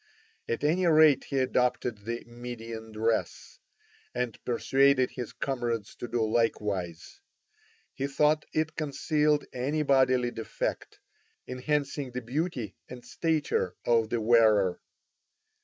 At 0.49 0.63
any 0.63 0.87
rate 0.87 1.25
he 1.25 1.37
adopted 1.37 1.99
the 2.05 2.23
Median 2.25 2.91
dress, 2.91 3.59
and 4.15 4.43
persuaded 4.43 5.11
his 5.11 5.31
comrades 5.31 5.95
to 5.97 6.07
do 6.07 6.25
likewise; 6.27 7.19
he 7.93 8.07
thought 8.07 8.45
it 8.51 8.75
concealed 8.75 9.45
any 9.53 9.83
bodily 9.83 10.31
defect, 10.31 10.99
enhancing 11.47 12.13
the 12.13 12.21
beauty 12.23 12.75
and 12.89 13.05
stature 13.05 13.75
of 13.85 14.09
the 14.09 14.19
wearer. 14.19 14.81